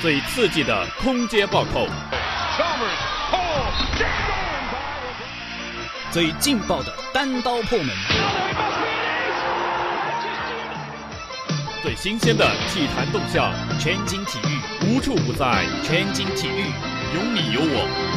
[0.00, 1.86] 最刺激的空接暴扣，
[6.10, 7.94] 最劲爆的单刀破门，
[11.82, 15.66] 最新鲜的体坛动向，全景体育，无处不在。
[15.84, 16.64] 全景体育，
[17.14, 18.09] 有你有我。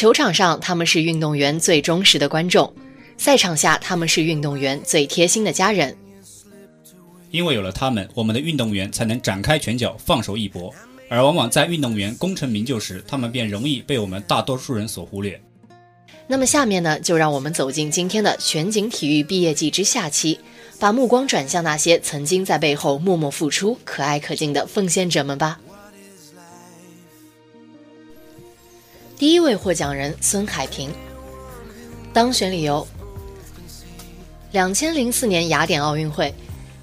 [0.00, 2.72] 球场上，他们是运动员最忠实的观众；
[3.18, 5.94] 赛场下，他们是运动员最贴心的家人。
[7.30, 10.74] 因为有了他们，我们的运动员才能展开拳脚，放手一搏。
[11.10, 15.38] 而往往在运动员功成名就时，他们便容易被我们大多数人所忽略。
[16.26, 20.40] 那么下面呢，就让我们走进今天的全景体育毕业季之下期，
[20.78, 25.60] 把目光转向那些曾经在背后默默付出、可爱可敬的奉献者们吧。
[29.20, 30.90] 第一位获奖人孙海平，
[32.10, 32.88] 当选理由：
[34.50, 36.32] 两千零四年雅典奥运会，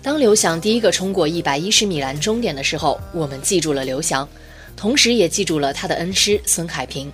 [0.04, 4.30] 当刘翔第一个冲过一百一十米栏终点的时候，我们记住了刘翔，
[4.76, 7.12] 同时也记住了他的恩师孙海平。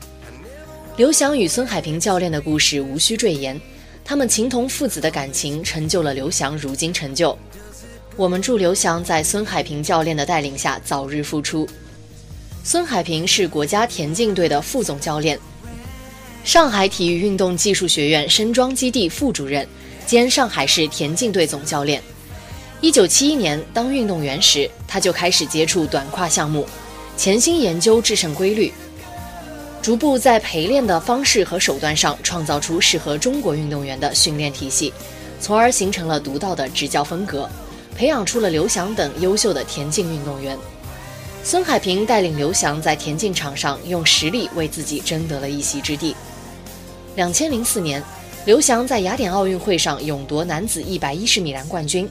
[0.97, 3.57] 刘翔与孙海平教练的故事无需赘言，
[4.03, 7.33] 他们情同父子的感情成就了刘翔如今成就。
[8.17, 11.65] 我们祝刘翔在孙海平教练的带领下早日复出。
[12.65, 15.37] 孙海平是国家田径队的副总教练，
[16.45, 19.67] 上海体育运动技术学院深庄基地副主任，
[20.05, 22.01] 兼上海市田径队总教练。
[22.79, 26.65] 一九七一年当运动员时，他就开始接触短跨项目，
[27.17, 28.71] 潜心研究制胜规律，
[29.81, 34.93] 逐步在陪练的方式和手段上创造出适合中国运动员的训练体系，
[35.41, 37.49] 从而形成了独到的执教风格，
[37.93, 40.57] 培养出了刘翔等优秀的田径运动员。
[41.45, 46.15] 孙海平带领刘翔在田径场上用实力为自己争得了一席之地。
[47.17, 48.01] 两千零四年，
[48.45, 52.09] 刘翔在雅典奥运会上勇夺男子一百一十米栏冠军，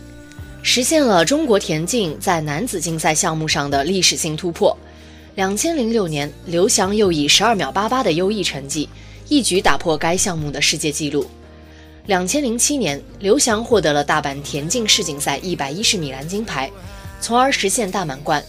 [0.62, 4.76] 实现了中国田径在男子竞赛项目上的历史性突破。
[5.34, 8.86] 两千零六年，刘翔又以十二秒八八的优异成绩，
[9.28, 11.26] 一举打破该项目的世界纪录。
[12.04, 16.70] 两千零七年，刘翔获得了大阪田径世锦赛一百一十米栏金牌，
[17.18, 18.44] 从而实现大满贯。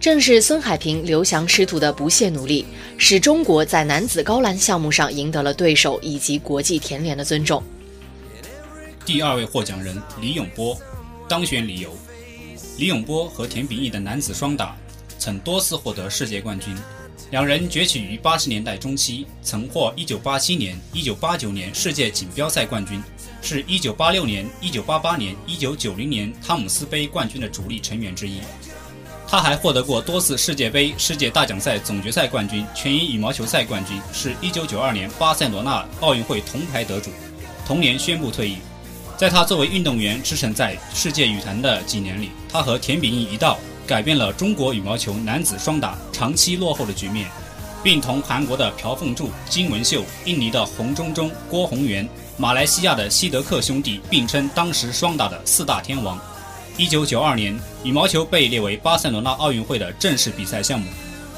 [0.00, 2.64] 正是孙海平、刘翔师徒的不懈努力，
[2.96, 7.60] 使中国在男子高栏项目上赢得了对手以及国际田联的尊重。
[9.04, 10.78] 第二位获奖人李永波，
[11.28, 11.90] 当选理由：
[12.78, 14.76] 李永波和田秉义的男子双打
[15.18, 16.72] 曾多次获得世界冠军，
[17.32, 23.02] 两人崛起于八十年代中期，曾获1987年、1989年世界锦标赛冠军，
[23.42, 28.38] 是一九八六年、一九八八年、一九九零年汤姆斯杯冠军的主力成员之一。
[29.30, 37.10] 他还获得过多次世界杯、世界大奖赛总决赛冠军、全英羽毛球赛冠军，是一九九二年巴塞罗那奥运会铜牌得主。
[37.66, 38.56] 同年宣布退役。
[39.18, 47.28] 在他作为运动员驰骋在世界羽坛的几年里，他和田秉义一道改变了中国羽毛球男子双打长期落后的局面，
[47.82, 56.18] 并同韩国的朴凤柱、金文秀、印尼的洪忠忠、郭宏元、马来西亚的希德克兄弟并称当时双打的四大天王。
[56.78, 60.88] 一九九二年，羽毛球被列为巴塞罗那奥运会的正式比赛项目。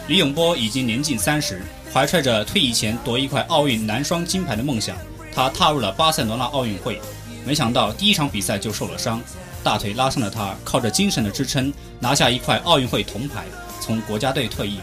[0.07, 4.95] 李永波已经年近三十，怀揣着退役前夺一块奥运男双金牌的梦想，
[5.35, 7.01] 他踏入了巴塞罗那奥运会。
[7.43, 9.19] 没想到第一场比赛就受了伤，
[9.65, 13.47] 大腿拉伤的他靠着精神的支撑拿下一块奥运会铜牌，
[13.81, 14.79] 从国家队退役。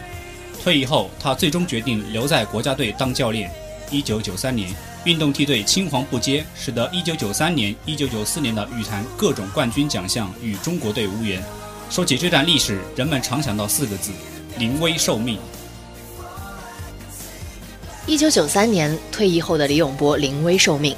[0.60, 3.48] 退役后，他最终决定留在国家队当教练。
[3.90, 11.42] 一九九三年，运动梯队青黄不接，使得一九九三年、一九九四年的羽坛各种冠军奖项与中国队无缘。
[11.90, 14.10] 说起这段历史，人们常想到四个字：
[14.58, 15.38] 临危受命。
[18.06, 20.94] 一九九三年退役后的李永波临危受命，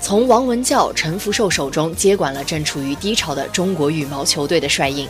[0.00, 5.08] 从王文教、陈福寿手中接管了正处于低潮的中国羽毛球队的帅印，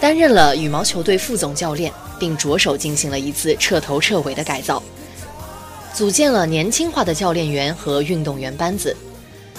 [0.00, 4.82] 担任了羽毛球队副总教练，并着手进行了一次彻头彻尾的改造，
[5.94, 8.96] 组建了年轻化的教练员和运动员班子。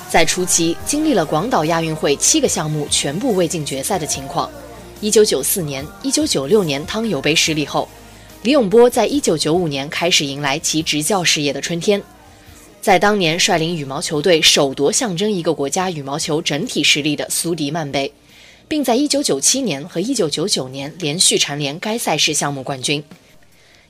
[0.10, 4.52] 在初期，经历了广岛亚运会七个项目全部未进决赛的情况。
[5.00, 7.88] 一九九四年、一九九六年汤尤杯失利后，
[8.44, 12.02] 李永波在一九九五年开始迎来其执教事业的春天。
[12.82, 18.12] 在当年率领羽毛球队首夺象征一个国家羽毛球整体实力的苏迪曼杯，
[18.68, 23.02] 并在一九九七年和一九九九年连续蝉联该赛事项目冠军。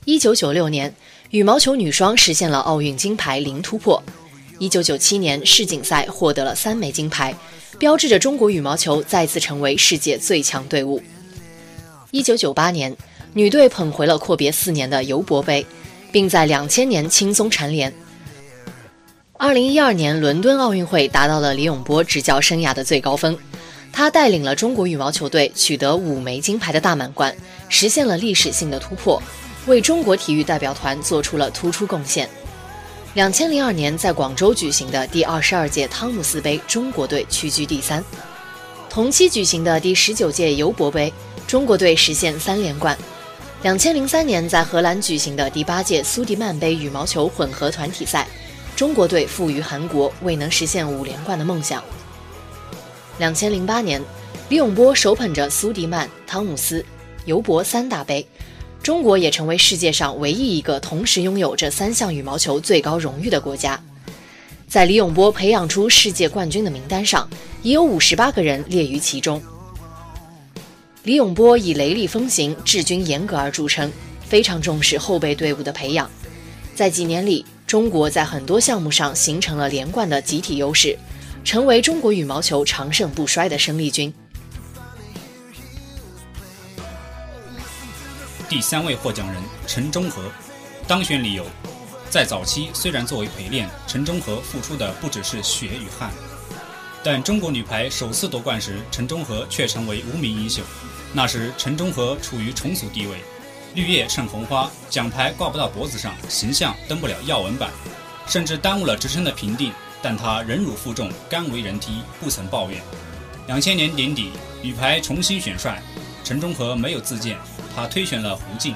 [0.05, 0.93] 一九九六年，
[1.35, 4.01] 羽毛球女双实现了奥运金牌零突破。
[4.57, 7.35] 一九九七年世锦赛获得了三枚金牌，
[7.77, 11.03] 标志着中国羽毛球再次成为世界最强队伍。
[12.11, 12.95] 一九九八年，
[13.33, 15.65] 女队捧回了阔别四年的尤伯杯，
[16.09, 17.93] 并在两千年轻松蝉联。
[19.33, 23.37] 二零一二年伦敦奥运会达到了李永波执教生涯的最高峰，
[23.91, 27.35] 他带领了中国羽毛球队取得五枚金牌的大满贯，
[27.67, 29.21] 实现了历史性的突破，
[29.65, 32.29] 为中国体育代表团做出了突出贡献。
[33.13, 38.03] 两千零二年在广州举行的第二十二届汤姆斯杯，中国队屈居第三。
[38.89, 41.11] 同期举行的第十九届尤伯杯，
[41.47, 42.97] 中国队实现三连冠。
[43.63, 48.27] 两千零三年在荷兰举行的第八届苏迪曼杯羽毛球混合团体赛。
[48.75, 51.81] 中国队负于韩国，未能实现五连冠的梦想。
[53.17, 54.01] 两千零八年，
[54.49, 56.85] 李永波手捧着苏迪曼、汤姆斯、
[57.23, 58.27] 尤伯三大杯，
[58.85, 63.81] 中国也成为世界上唯一一个同时拥有这三项羽毛球最高荣誉的国家。
[64.67, 67.27] 在李永波培养出世界冠军的名单上，
[67.63, 69.41] 已有五十八个人列于其中。
[71.01, 73.91] 李永波以雷厉风行、治军严格而著称，
[74.23, 76.07] 非常重视后备队伍的培养，
[76.75, 77.43] 在几年里。
[77.65, 80.95] 中国在很多项目上形成了连贯的集体优势，
[81.43, 84.13] 成为中国羽毛球长盛不衰的生力军。
[88.47, 90.21] 第三位获奖人陈忠和，
[90.87, 91.45] 当选理由：
[92.11, 96.11] 在早期虽然作为陪练，陈忠和付出的不只是血与汗，
[97.03, 100.63] 但中国女排首次夺冠时，陈忠和却成为无名英雄。
[101.11, 103.17] 那时陈忠和处于重组地位。
[103.73, 107.71] 绿叶衬红花，奖牌挂不到脖子上，形象登不了要闻版，
[108.27, 109.73] 甚至耽误了职称的评定。
[110.01, 112.79] 但他忍辱负重，甘为人梯，不曾抱怨。
[113.47, 114.29] 两千年年底，
[114.61, 115.81] 女排重新选帅，
[116.23, 117.37] 陈忠和没有自荐，
[117.75, 118.73] 他推选了胡静。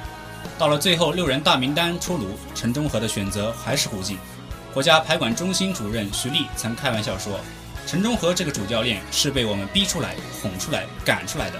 [0.58, 4.18] 到了最后六人大名单出炉，陈忠和的选择还是胡静。
[4.74, 7.40] 国家排管中心主任徐丽曾开玩笑说
[7.88, 11.60] ：“陈忠和这个主教练是被我们逼出来、哄出来、赶出来的。”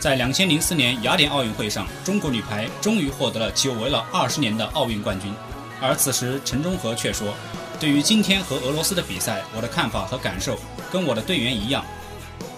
[0.00, 5.32] 在两千零四年雅典奥运会上，中国女排终于获得了久违了二十年的奥运冠军。
[5.80, 7.34] 而此时，陈忠和却说
[7.78, 10.58] ：“对于今天和俄罗斯的比赛，我的看法和感受
[10.90, 11.84] 跟我的队员一样。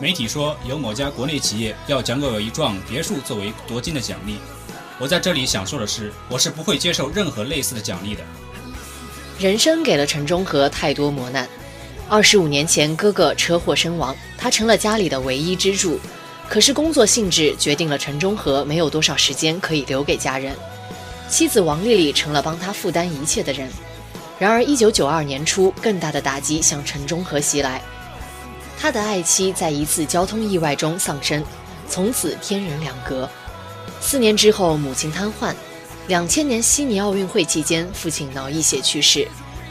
[0.04, 4.36] 媒体说有某家国内企业要奖给我一幢别墅作为夺金的奖励，
[4.98, 8.20] 我在这里想说的是，我是不会接受任何类似的奖励的。”
[9.40, 11.48] 人生给了陈忠和太多磨难。
[12.06, 15.98] 二十五年前，哥哥车祸身亡，他成了家里的唯一支柱。
[16.50, 20.54] 可是工作性质决定了陈忠和没有多少时间可以留给家人，
[21.30, 23.70] 妻子王丽丽成了帮他负担一切的人。
[24.38, 27.80] 然而，一九九二年初，更大的打击向陈忠和袭来，
[28.78, 31.42] 他的爱妻在一次交通意外中丧生，
[31.88, 33.28] 从此天人两隔。
[34.00, 35.54] 四年之后，母亲瘫痪。
[36.06, 39.26] 两千年悉尼奥运会期间，父亲脑溢血去世，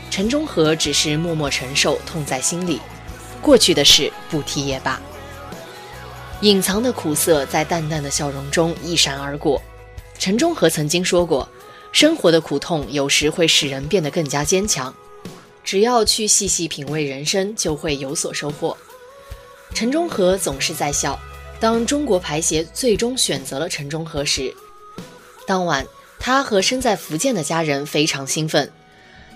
[0.09, 2.81] 陈忠和只是默默承受，痛在心里。
[3.39, 4.99] 过去的事不提也罢。
[6.41, 9.61] 隐藏的苦涩在淡淡的笑容中一闪而过。
[10.17, 11.47] 陈忠和曾经说过
[11.93, 14.91] ：“生活的苦痛有时会使人变得更加坚强，
[15.63, 18.75] 只要去细细品味人生，就会有所收获。”
[19.73, 21.19] 陈忠和总是在笑。
[21.59, 24.53] 当中国排协最终选择了陈忠和时，
[25.47, 25.85] 当晚
[26.19, 28.71] 他和身在福建的家人非常兴奋。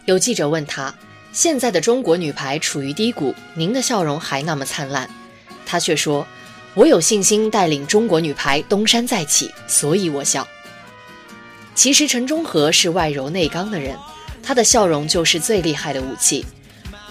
[0.06, 0.94] 有记者问他
[1.34, 5.10] ：“现在的中国女排处于低谷，您的笑容还那么灿烂。”
[5.66, 6.26] 他却说。
[6.74, 10.48] 我有信心带领中国女排东山再起，所以我笑。
[11.74, 13.98] 其实陈忠和是外柔内刚的人，
[14.44, 16.46] 他的笑容就是最厉害的武器。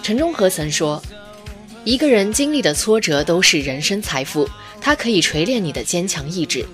[0.01, 1.03] 陈忠和曾说
[1.87, 4.45] ：“一个人经历的挫折都是人生财富，
[4.81, 6.65] 它可以锤炼你的坚强意志。”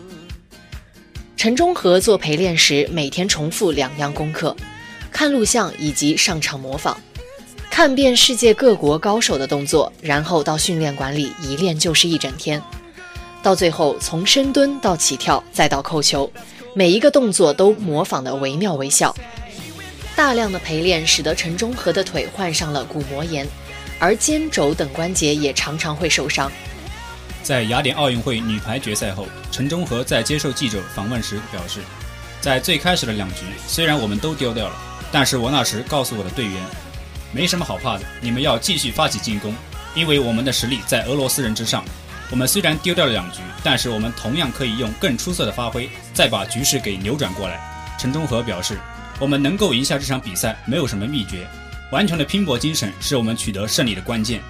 [1.38, 4.58] 陈忠和做陪练时，每天重复两样功课：
[5.12, 6.98] 看录像以及上场模仿，
[7.70, 12.60] 看遍世界各国高手的动作，然后到训练馆里一练就是一整天。
[13.44, 16.28] 到最后，从深蹲到起跳，再到扣球，
[16.74, 19.16] 每一个动作都模仿的惟妙惟肖。
[20.16, 23.48] 大量的陪练使得陈忠和的腿患上了骨膜炎，
[24.04, 26.52] 而肩肘等关节也常常会受伤。
[27.42, 31.80] 在雅典奥运会女排决赛后，陈忠和在接受记者访问时表示
[32.42, 34.76] ：“在最开始的两局，虽然我们都丢掉了，
[35.10, 36.54] 但是我那时告诉我的队员，
[37.32, 39.56] 没什么好怕的，你们要继续发起进攻，
[39.96, 41.82] 因为我们的实力在俄罗斯人之上。”
[42.30, 47.58] 我们虽然丢掉了两局，但是我们同样可以用更出色的发挥，再把局势给扭转过来。
[47.98, 48.78] 陈忠和表示，
[49.18, 51.48] 我们能够赢下这场比赛没有什么秘诀，
[51.94, 54.42] 顽强的拼搏精神是我们取得胜利的关键。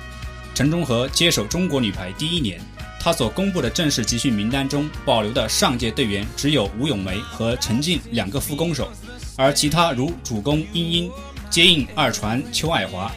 [0.55, 2.57] 陈忠和接手中国女排第一年，
[3.01, 8.89] 他所公布的正式集训名单中保留的上届队员只有吴咏梅和陈静两个副攻手，
[9.35, 11.11] 而其他如主攻殷殷、
[11.49, 13.11] 接应二传邱爱华、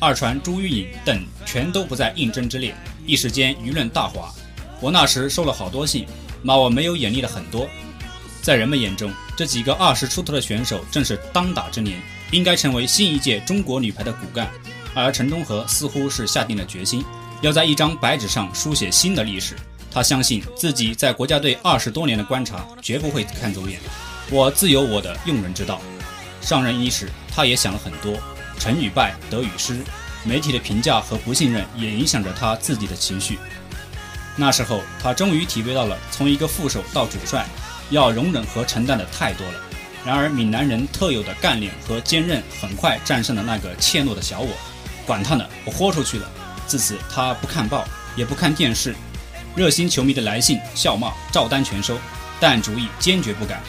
[0.00, 2.74] 二传朱玉颖等全都不在应征之列，
[3.06, 4.34] 一时间舆论大哗。
[4.80, 6.04] 我那时收了好多信，
[6.42, 7.68] 骂我没有眼力了很多。
[8.42, 11.96] 在人们眼中，这几个二十出头的选手正是当打之年，
[12.30, 14.50] 应该成为新一届中国女排的骨干。
[14.94, 17.04] 而陈忠和似乎是下定了决心，
[17.40, 19.54] 要在一张白纸上书写新的历史。
[19.90, 23.78] 他相信自己在国家队二十多年的观察，绝不会看走眼。
[24.30, 25.80] 我自有我的用人之道。
[26.40, 28.18] 上任伊始，他也想了很多，
[28.58, 29.78] 成与败，得与失，
[30.24, 33.38] 媒体的评价和不信任也影响着他自己的情绪。
[34.36, 37.46] 那时候，他终于体会到了从一个副手到主帅，
[37.90, 39.60] 要容忍和承担的太多了。
[40.04, 44.48] 然而，闽南人特有的干练和坚韧，很快战胜了那个怯懦的小我。
[45.06, 46.30] 管他呢，我豁出去了。
[46.66, 47.84] 自此，他不看报，
[48.16, 48.94] 也不看电视，
[49.56, 51.98] 热心球迷的来信、笑骂照单全收，
[52.38, 53.60] 但主意坚决不改。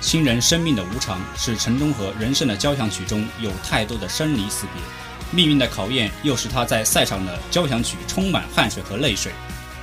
[0.00, 4.82] 亲人生命的无常，是陈忠和人生的交响曲中有太多的生离死别。
[5.32, 9.32] 命运的考验，又使他在赛场的交响曲充满汗水和泪水。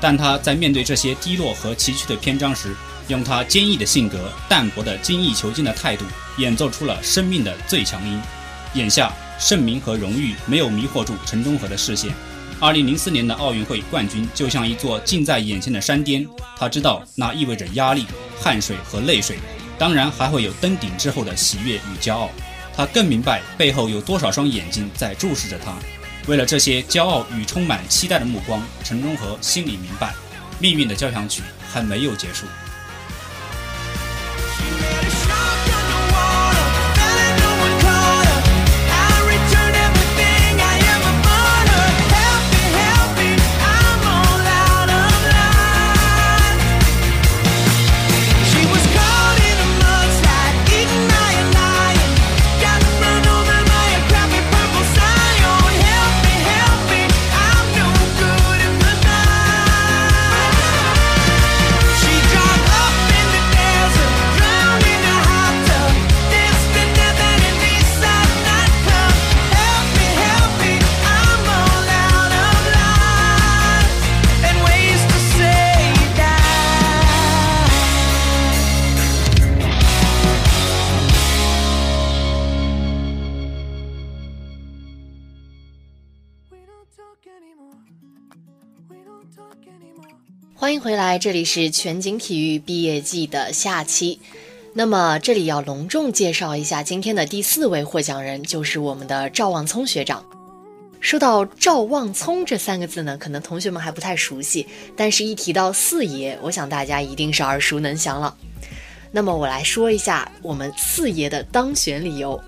[0.03, 2.75] 但他在面对这些低落和崎岖的篇章时，
[3.07, 6.03] 用他坚毅的性格、淡泊的精益求精的态度，
[6.37, 8.21] 演奏出了生命的最强音。
[8.73, 9.13] 眼下。
[9.39, 12.13] 盛名和荣誉没有迷惑住陈忠和的视线。
[12.59, 18.05] 二零零四年的奥运会冠军就像一座近在眼前的山巅，他知道那意味着压力、
[18.39, 19.37] 汗水和泪水，
[19.77, 22.29] 当然还会有登顶之后的喜悦与骄傲。
[22.77, 25.73] 他更明白背后有多少双眼睛在注视着他。
[26.25, 30.13] 为了这些骄傲与充满期待的目光，陈忠和心里明白，
[30.57, 32.45] 命运的交响曲还没有结束。
[91.13, 94.19] 欢迎回来，这里是全景体育毕业季的下期。
[94.73, 100.25] 那么，这里要隆重介绍一下今天的第四位获奖人，就是我们的赵望聪学长。
[100.99, 104.65] 说到赵望聪这三个字呢，可能同学们还不太熟悉，
[104.95, 108.35] 但是一提到四爷，我想大家一定是耳熟能详了。
[109.11, 112.41] 那么，我来说一下我们四爷的当选理由。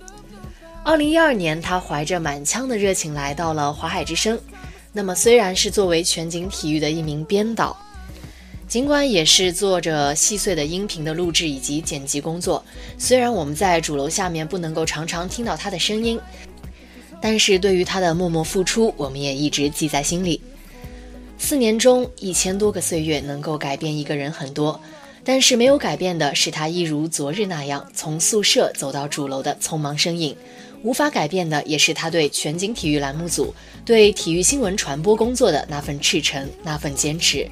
[0.84, 4.40] 二零一二年，他怀着满腔的热情来到了华海之声。
[4.92, 7.78] 那么，虽然是作为全景体育的一名编导。
[8.68, 12.64] 尽管也是做着细碎的音频的录制以及剪辑工作，
[12.98, 16.20] 虽然我们在主楼下面不能够常常听到他的声音，
[17.22, 20.42] 但是对于他的默默付出，我们也一直记在心里。
[21.38, 24.80] 四年中一千多个岁月，能够改变一个人很多，
[25.24, 30.36] 但是没有改变的是他一如昨日那样从宿舍走到主楼的匆忙身影。
[30.82, 33.54] 无法改变的也是他对全景体育栏目组、
[33.84, 37.48] 对体育新闻传播工作的那份赤诚、那份坚持。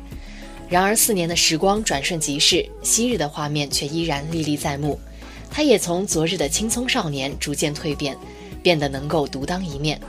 [0.73, 4.99] 然而，四年的时光转瞬即逝，昔日的画面却依然历历在目。
[5.47, 8.17] 他也从昨日的青葱少年逐渐蜕变，
[8.63, 10.01] 变得能够独当一面。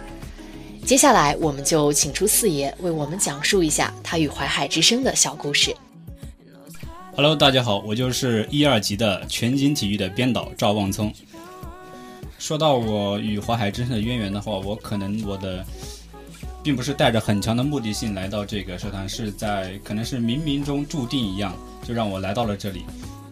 [0.87, 5.77] 接下来，我们就请出四爷为我们讲述一下他与淮海之声的小故事。
[7.15, 11.13] Hello，大家好，我就是一二级的全景体育的编导赵望聪。
[12.39, 15.63] 说到我与淮海之声的渊源的话，我可能我的。
[16.65, 21.55] 并不是带着很强的目的性来到这个社团，是在可能是冥冥中注定一样，
[21.87, 22.83] 就让我来到了这里。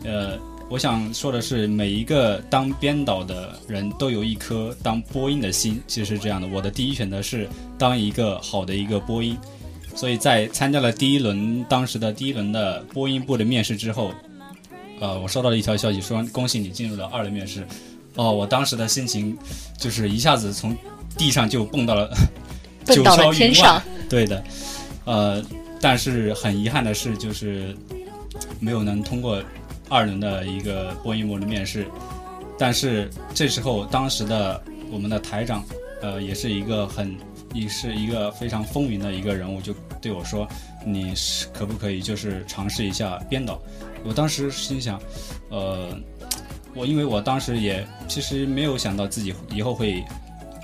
[0.05, 6.47] 呃，我想说的是，每一个当编导的人都有一颗当播音的心，其实是这样的。
[6.47, 7.49] 我的第一选择是
[7.79, 9.35] 当一个好的一个播音，
[9.95, 14.13] 所以在参加了第一轮当时的第一轮的播音部的面试之后，
[15.01, 17.67] 呃，我收到了一条消息说恭喜你进入了二轮面试。
[18.17, 19.35] 哦，我当时的心情
[19.79, 20.77] 就是一下子从
[21.17, 22.15] 地上就蹦到了。
[22.95, 24.45] 九霄云上，对的，
[25.05, 25.43] 呃，
[25.81, 27.77] 但是很遗憾的是，就是
[28.61, 29.43] 没有能通过
[29.89, 31.87] 二轮的一个播音模的面试。
[32.59, 35.65] 但是这时候，当时的我们的台长，
[36.01, 37.17] 呃，也是一个很，
[37.55, 40.47] 也是一个非常风云的一个人物，就对我说
[40.87, 43.61] ：“你是可不可以就是尝试一下编导？”
[44.05, 45.01] 我当时心想，
[45.49, 45.89] 呃，
[46.75, 50.05] 我因为我当时也其实没有想到自己以后会。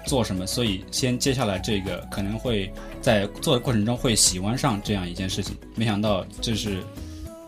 [0.09, 2.73] 做什么，所以先接下来这个可能会
[3.03, 5.55] 在做的过程中会喜欢上这样一件事情。
[5.77, 6.83] 没想到这是，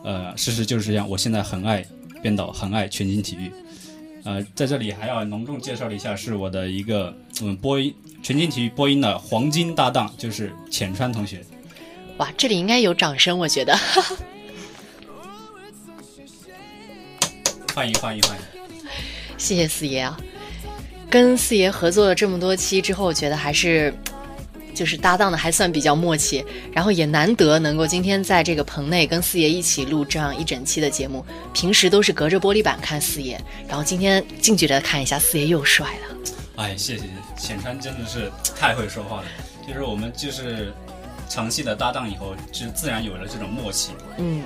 [0.04, 1.08] 呃，事实就是这样。
[1.08, 1.82] 我现在很爱
[2.22, 3.50] 编导，很爱全景体育。
[4.24, 11.42] 呃，在这里还要隆重介绍一下，是我的一个嗯播音全景体育播音的黄金搭档，就是浅川同学。
[12.18, 13.74] 哇，这里应该有掌声，我觉得。
[17.74, 18.44] 欢迎欢迎欢迎！
[19.38, 20.20] 谢谢四爷啊，
[21.10, 23.92] 跟四爷合作了这么多期之后，我觉得还是
[24.72, 31.26] 就是搭档的还算比较默契，然后也难得能够今天在这个棚内跟四爷一起录这样一整期的节目。
[31.52, 36.16] 平时都是隔着玻璃板看四爷，然后今天近距离的看一下四爷又帅了。
[36.56, 37.04] 哎，谢谢
[37.36, 39.24] 浅川，真的是太会说话了。
[39.66, 40.72] 就是我们就是
[41.28, 43.90] 长期的搭档以后，就自然有了这种默契。
[44.18, 44.42] 嗯。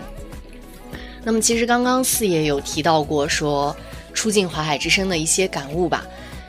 [1.23, 3.75] 那么其实刚刚四爷有提到过说
[4.13, 6.07] 出镜华海之声的一些感悟吧。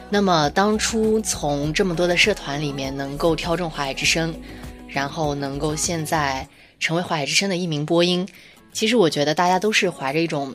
[0.09, 4.33] 那么当初从这么多的社团里面能够挑中华海之声，
[4.88, 6.47] 然后能够现在
[6.79, 8.27] 成为华海之声的一名播音，
[8.71, 10.53] 其实我觉得大家都是怀着一种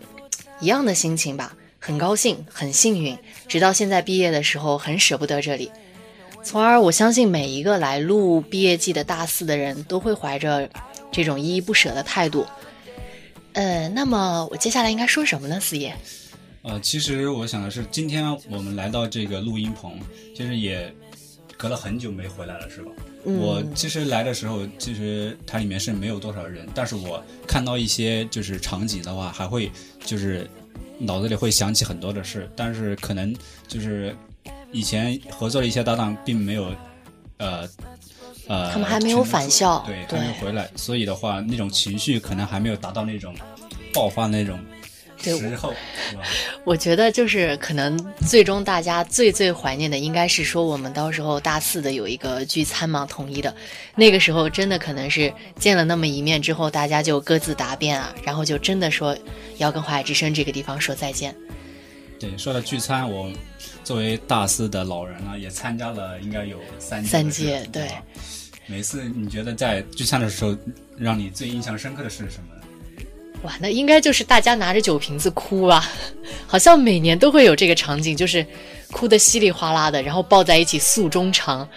[0.61, 3.19] 一样的心情吧，很高兴，很幸运。
[3.49, 5.71] 直到现在毕业的时候，很舍不得这里。
[6.43, 10.71] 从而我相信每一个来录毕业季的大四的人都会怀着
[11.11, 12.47] 这种依依不舍的态度。
[13.53, 15.95] 呃，那么我接下来应该说什么呢，四爷？
[16.63, 19.99] 呃，其实我想的是，今天我们来到这个录音棚，
[20.37, 20.95] 其实也
[21.57, 22.91] 隔了很久没回来了，是吧？
[23.25, 29.71] 我其实来的时候，其实它里面是没有多少人，但是我看到一些就是场景的话，还会
[30.05, 30.49] 就是
[30.99, 33.35] 脑子里会想起很多的事，但是可能
[33.67, 34.15] 就是
[34.71, 36.75] 以前合作的一些搭档并没有，
[37.39, 37.69] 呃。
[38.49, 43.33] 呃，他们还没有返校，对，还没回来，所以的话，那种情绪可能还没有达到那种
[43.95, 44.59] 爆发那种
[45.23, 45.75] 时候。
[46.65, 53.55] 我觉得就是可能最终大家最最怀念的，应该是说我们到时候大四的有一个聚餐嘛，统一的。
[53.95, 59.17] 那个时候真的可能是见了那么一面之后，大家就各自答辩啊，然后就真的说
[59.59, 61.35] 要跟华海之声这个地方说再见。
[62.19, 63.33] 对，说到聚餐，我
[63.83, 67.89] 作为大四的老人了，也参加了应该有三三届，对。
[68.67, 70.55] 每次你觉得在聚餐的时候，
[70.97, 72.60] 让你最印象深刻的是什么？
[73.43, 75.89] 哇，那应该就是大家拿着酒瓶子哭吧，
[76.47, 78.47] 好像每年都会有这个场景，就是
[78.91, 81.69] 哭得稀里哗啦的，然后抱在一起诉衷肠。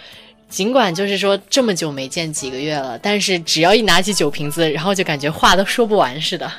[0.48, 6.50] 尽管就是说这么久没见几个月了，但是只要一拿起酒瓶子，然后就感觉话都说不完似的。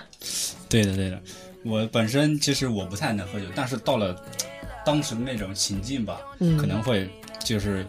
[0.68, 1.22] 对的，对的。
[1.64, 4.16] 我本身其实我不太能喝酒，但是到了
[4.86, 6.20] 当时的那种情境吧，
[6.60, 7.10] 可能会
[7.44, 7.86] 就是。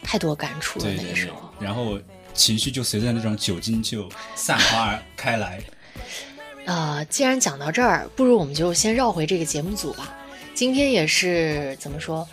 [0.00, 1.98] 太多感触了那个时候，然后
[2.32, 5.60] 情绪就随着那种酒精就散发开来。
[6.68, 10.14] 呃，既然讲到这儿，不如我们就先绕回这个节目组吧。
[10.52, 12.28] 今天也是怎么说，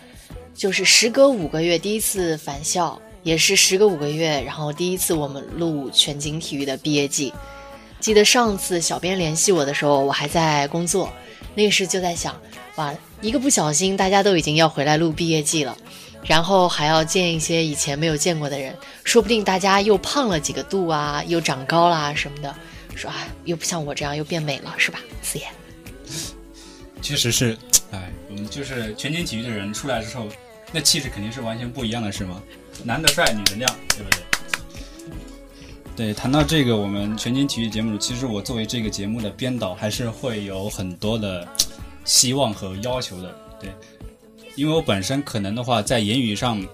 [0.54, 7.32] 就是时隔五个月第一次返校，也是时隔五个月，然后第一次我们录全景体育的毕业季。
[7.98, 11.10] 记得上次小编联系我的时候，我还在工作，
[11.54, 12.38] 那时就在想，
[12.74, 15.74] 哇，一个不小心，大家都已经要回来录毕业季了。
[16.26, 22.54] 然后还要见一些以前没有见过的人，说不定大家又胖了几个度啊，又长高啦什么的，
[22.96, 25.46] 说啊，又不像我这样又变美了，是吧，四爷？
[27.02, 27.56] 确实是，
[27.92, 30.28] 哎，我们就是全景体育的人出来之后，
[30.72, 32.42] 那气质肯定是完全不一样的，是吗？
[32.84, 34.20] 男的帅，女的靓，对不对？
[35.96, 41.46] 对，谈到这个，我们全景体育节目，其实我作为这个节目的编导，还是会有很多的
[42.04, 43.70] 希望和要求的，对。
[44.56, 46.66] 因为我本身可能的话，在言语上，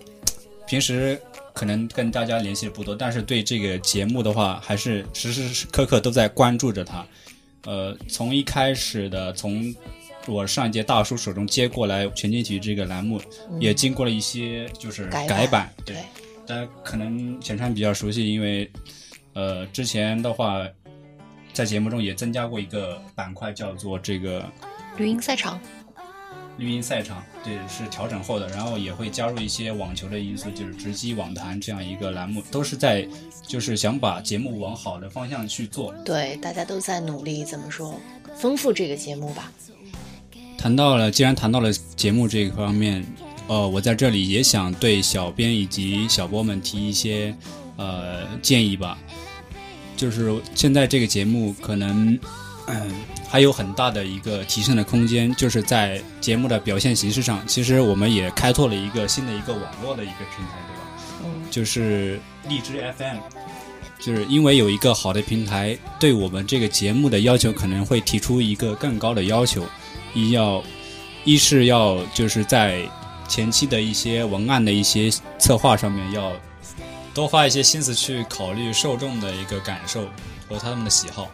[0.67, 1.21] 平时
[1.53, 7.07] 可能跟大家联系的不多，但是对这个节目的话，还是时时刻刻都在关注着他。
[7.65, 9.75] 呃，从一开始的从
[10.27, 13.21] 我上一届大叔手中接过来全景体育这个栏目，
[13.61, 15.73] 也经过了一些就是改版。
[15.85, 15.97] 对，
[16.47, 18.71] 大家可能浅川比较熟悉，因为
[19.35, 20.67] 呃之前的话，
[21.53, 24.45] 在节目中也增加过一个板块，叫做这个
[24.97, 25.61] 绿茵赛场。
[26.59, 33.09] 绿茵赛场，对，是调整后的，然后也会加入一些网球的因素，就是直击网坛这样一个栏目，都是在，
[33.47, 35.93] 就是想把节目往好的方向去做。
[36.05, 37.99] 对，大家都在努力，怎么说，
[38.37, 39.51] 丰富这个节目吧。
[40.59, 43.05] 谈到了，既然谈到了节目这个方面，
[43.49, 47.35] 呃，我在这里也想对小编以及小波们提一些，
[47.77, 48.99] 呃，建议吧，
[49.97, 52.19] 就是现在这个节目可能。
[52.69, 52.93] 嗯，
[53.29, 60.83] 还有很大的一个提升的空间，就是在节目的表现形式上，其实我们也开拓了一个新的一个网络的一个平台，对吧？
[61.25, 63.19] 嗯，就是荔枝 FM，
[63.99, 69.67] 就是因为有一个好的平台，对我们这个节目的要求可能会提出一个更高的要求，
[70.15, 70.63] 一要，
[71.25, 72.89] 一是要就是在
[73.29, 76.33] 前期的一些文案的一些策划上面，要
[77.13, 80.09] 多花一些心思去考虑受众的一个感受
[80.49, 81.29] 和他们的喜好。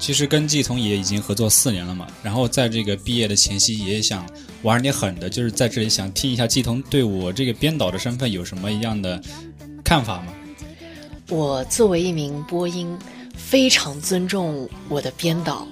[0.00, 4.26] 其实跟季彤也已经合作四年了嘛，然后在这个毕业的前夕，也想
[4.62, 9.22] 玩点狠的，就是在这里想听一下季彤对我这个编导的身份有什么一样的
[9.84, 10.32] 看法吗？
[11.28, 12.98] 我作为一名播音，
[13.36, 15.68] 非常尊重我的编导，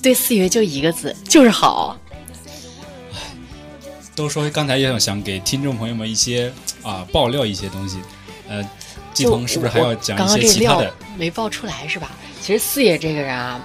[0.00, 1.98] 对四爷就一个字，就是好。
[4.14, 7.98] 都说刚才也想给听众朋友们一些啊爆料一些东西，
[8.48, 8.64] 呃，
[9.14, 10.92] 季彤是不是还要讲一些其他的？
[11.16, 12.10] 没爆出来是吧？
[12.42, 13.58] 其实四爷这个人啊，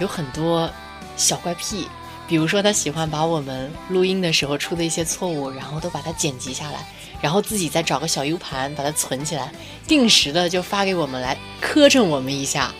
[0.00, 0.68] 有很多
[1.16, 1.88] 小怪癖，
[2.28, 6.86] 比如说他喜欢把我们录音的时候出的一些错误，然后都把它剪辑下来，
[7.20, 9.52] 然后自己再找个小 U 盘把它存起来，
[9.86, 12.74] 定时的就发给我们来磕碜我们一下。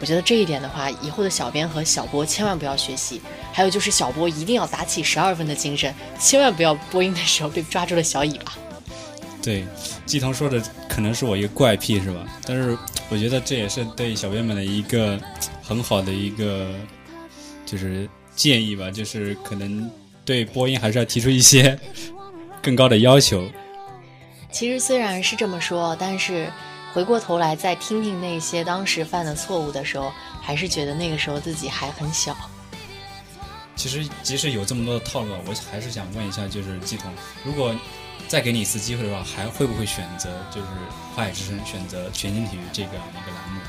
[0.00, 3.20] 我觉得这一点的话，以后的小编和小波千万不要学习。
[3.52, 8.52] 还有就是小波一定要打起十二分的精神，千万不要播音的时候被抓住了小尾巴。
[9.48, 9.64] 对，
[10.04, 12.22] 季彤说的可能是我一个怪癖是吧？
[12.44, 12.76] 但是
[13.08, 15.18] 我觉得这也是对小编们的一个
[15.62, 16.70] 很好的一个
[17.64, 18.06] 就是
[18.36, 19.90] 建议吧，就是可能
[20.22, 21.80] 对播音还是要提出一些
[22.60, 23.48] 更高的要求。
[24.52, 26.52] 其实虽然是这么说，但是
[26.92, 32.36] 回过头来再听听那些当时犯的错误的时候，还是觉得那个时候自己还很小。
[33.76, 37.10] 其实即使有这么多的套路，我还是想问一下，就是季彤，
[37.42, 37.74] 如果。
[38.26, 40.66] 再给你一次机会的话，还会不会选择就是
[41.14, 43.60] 《花海之声》选择全景体育这个一个栏目？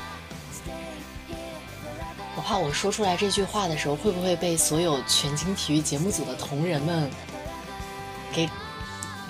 [2.36, 7.10] 我怕我说出来这句话的时候，会不会被所有全景体育节目组的同仁们
[8.32, 8.48] 给，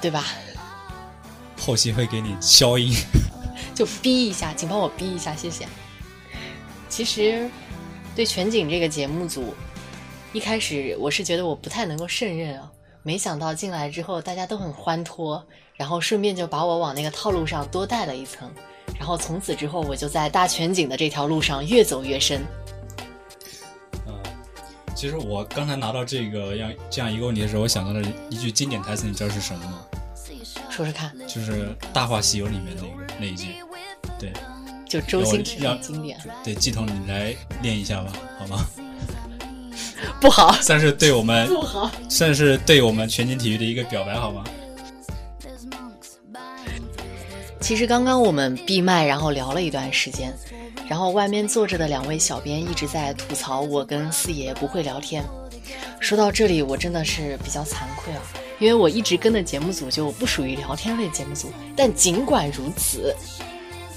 [0.00, 0.24] 对吧？
[1.58, 2.94] 后期会给你消音，
[3.74, 5.66] 就逼一下，请帮我逼一下，谢谢。
[6.88, 7.48] 其实，
[8.14, 9.54] 对全景这个节目组，
[10.32, 12.70] 一开始我是觉得我不太能够胜任啊。
[13.02, 15.42] 没想到进来之后大家都很欢脱，
[15.74, 18.50] 然后顺便就把我往那个套路上多带了一层，
[18.98, 22.42] 然后从此之后我就在大全景的这条路上越走越深。
[24.06, 24.14] 嗯，
[24.94, 29.86] 其实我刚才拿到这个样这样一个问题的时候，我想到了一句经典台词，你知道是什么吗？
[30.68, 31.12] 说说看。
[31.26, 31.52] 就是
[31.92, 33.54] 《大话西游》里面那个那一句，
[34.18, 34.32] 对，
[34.86, 36.18] 就周星驰的经典。
[36.44, 38.64] 对，季彤，你来练一下吧，好吗？
[40.20, 44.44] 不好，算是对我们 不好，算是对我们全景体育的一个表白，好吗？
[47.60, 50.34] 其实刚刚我们闭麦，然后聊了一段时间，
[50.88, 55.22] 然后外面坐着的两位小编一直在吐槽我跟四爷不会聊天。
[56.00, 58.22] 说到这里，我真的是比较惭愧啊，
[58.58, 61.52] 因为我一直跟的节目组就不属于聊天类节目组。
[61.76, 63.14] 但尽管如此，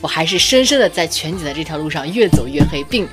[0.01, 3.07] 我还是深深的在全景的这条路上越走越黑，并。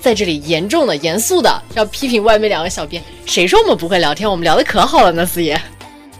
[0.00, 4.28] 在这里严重的、严肃的要批评外面两个小编，谁说我们不会聊天？
[4.28, 5.60] 我们聊的可好了呢，四爷。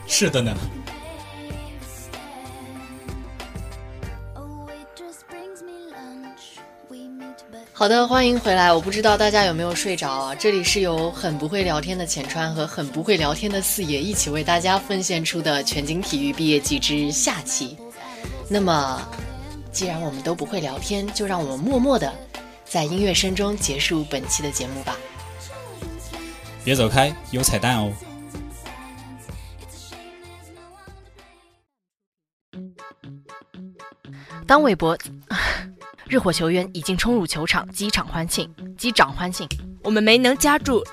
[0.07, 0.55] 是的呢。
[7.73, 8.71] 好的，欢迎回来。
[8.71, 10.35] 我不知道大家有没有睡着啊？
[10.35, 17.79] 这里是由很不会聊天的浅川和很不会聊天的四爷一起为大家奉献出的全景体育毕业季之下期。
[18.51, 19.01] 那么，
[19.73, 22.13] 既然我们都不会聊天，就让我们默默的。
[22.71, 24.97] 在音乐声中结束本期的节目吧。
[26.65, 27.93] 别走开，有彩蛋哦。
[34.47, 34.97] 当韦伯，
[36.07, 39.49] 热火球员已经冲入球场，击场欢庆，击掌欢庆。
[39.83, 40.87] 我们没能夹住，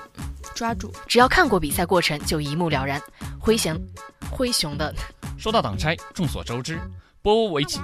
[0.56, 0.92] 抓住。
[1.06, 3.00] 只要看过比赛过程，就一目了然。
[3.38, 3.80] 灰熊，
[4.32, 4.92] 灰熊的。
[5.38, 6.80] 说到挡拆，众所周知。
[7.22, 7.80] 波波维奇，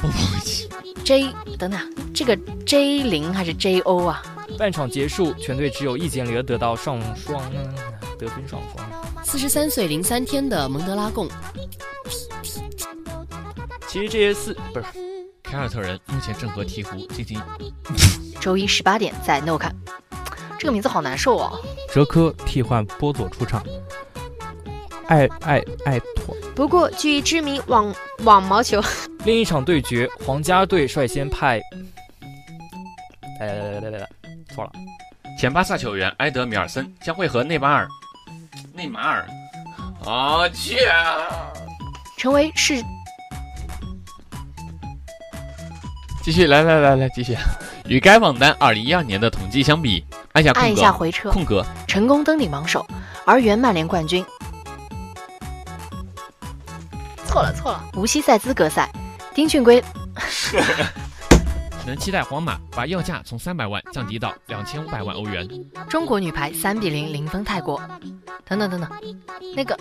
[0.00, 0.68] 波维奇
[1.04, 1.80] ，J 等等，
[2.14, 4.22] 这个 J 零还是 J O 啊？
[4.56, 7.42] 半场结束，全队只有易建联得到上双
[8.18, 9.24] 得分上双。
[9.24, 11.28] 四十三岁零三天的蒙德拉贡。
[13.86, 14.86] 其实这些四不是
[15.42, 17.40] 凯尔特人目前正和鹈鹕进行。
[18.40, 19.74] 周一十八点在 No 看，
[20.58, 21.60] 这个名字好难受哦。
[21.92, 23.64] 哲科替换波佐出场。
[25.08, 26.36] 爱爱爱托。
[26.54, 27.94] 不过，据知名网
[28.24, 28.82] 网毛球，
[29.24, 31.60] 另一场对决，皇家队率先派，
[33.40, 34.08] 来来来来来来，
[34.54, 34.72] 错了，
[35.38, 37.88] 前巴萨球员埃德米尔森将会和内马尔，
[38.74, 39.26] 内马尔，
[40.04, 40.78] 啊切，
[42.18, 42.82] 成为是，
[46.22, 47.36] 继续来来来来继续，
[47.86, 52.84] 与该榜单二零一二年的统计相比，按下按一下回车，空格，成功登顶榜首，
[53.24, 54.24] 而原曼联冠军。
[57.98, 58.88] 无锡赛资格赛，
[59.34, 59.82] 丁俊晖，
[61.84, 65.48] 能期待皇马把要价从三百万降低到两千五百万欧元。
[65.90, 67.82] 中国女排三比零零封泰国。
[68.44, 68.88] 等等等等，
[69.54, 69.76] 那个，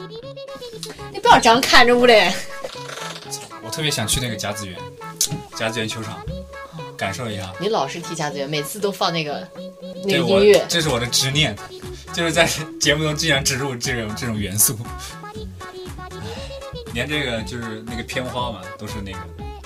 [1.13, 2.33] 你不要这样看着我嘞！
[3.63, 4.77] 我特别想去那个甲子园，
[5.55, 6.19] 甲子园球场，
[6.97, 7.53] 感受一下。
[7.61, 9.47] 你老是提甲子园，每次都放那个
[10.03, 10.65] 那个音乐。
[10.67, 11.55] 这是我的执念，
[12.11, 12.49] 就是在
[12.81, 14.77] 节目中尽量植入这种这种元素。
[16.97, 19.19] 唉连这个就是那个片花嘛，都是那个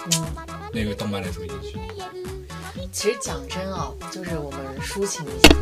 [0.05, 0.25] 嗯，
[0.73, 1.79] 那个动漫的主题曲。
[2.91, 5.55] 其实讲真啊，就是我们抒情一下，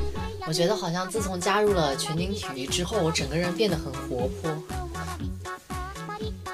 [0.47, 4.88] 我觉得好像自从加入了全景体育之后，我整个人变得很活泼。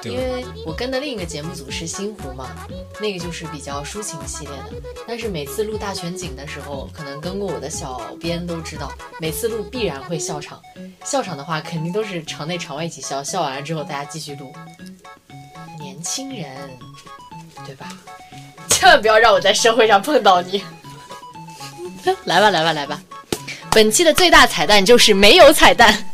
[0.10, 2.56] 因为我跟的另一个节目组是星湖嘛，
[3.00, 4.82] 那个就是比较抒情系列的。
[5.08, 10.62] 但是每次录大全景的时候，可能跟过我的小编都知道，每次录必然会笑场。
[11.04, 14.54] 笑场的话，肯定都是场内场外一起笑，笑完了之后大家继续录。
[15.80, 16.56] 年轻人，
[17.66, 17.88] 对吧？
[18.70, 20.64] 千万不要让我在社会上碰到你。
[22.26, 23.02] 来吧，来吧，来吧！
[23.72, 26.08] 本期的最大彩蛋就是没有彩蛋。